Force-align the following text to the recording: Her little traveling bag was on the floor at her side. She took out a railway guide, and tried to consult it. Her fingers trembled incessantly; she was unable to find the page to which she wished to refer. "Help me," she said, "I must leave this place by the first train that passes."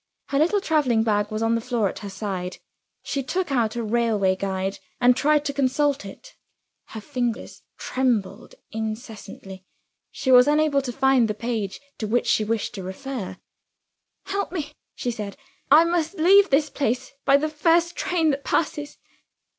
Her 0.29 0.39
little 0.39 0.61
traveling 0.61 1.03
bag 1.03 1.29
was 1.29 1.43
on 1.43 1.53
the 1.53 1.61
floor 1.61 1.87
at 1.87 1.99
her 1.99 2.09
side. 2.09 2.57
She 3.03 3.21
took 3.21 3.51
out 3.51 3.75
a 3.75 3.83
railway 3.83 4.35
guide, 4.35 4.79
and 4.99 5.15
tried 5.15 5.45
to 5.45 5.53
consult 5.53 6.05
it. 6.05 6.35
Her 6.85 6.99
fingers 7.01 7.61
trembled 7.77 8.55
incessantly; 8.71 9.63
she 10.09 10.31
was 10.31 10.47
unable 10.47 10.81
to 10.81 10.91
find 10.91 11.27
the 11.27 11.35
page 11.35 11.79
to 11.99 12.07
which 12.07 12.25
she 12.25 12.43
wished 12.43 12.73
to 12.73 12.83
refer. 12.83 13.37
"Help 14.25 14.51
me," 14.51 14.71
she 14.95 15.11
said, 15.11 15.37
"I 15.69 15.83
must 15.83 16.15
leave 16.15 16.49
this 16.49 16.71
place 16.71 17.11
by 17.23 17.37
the 17.37 17.47
first 17.47 17.95
train 17.95 18.31
that 18.31 18.43
passes." 18.43 18.97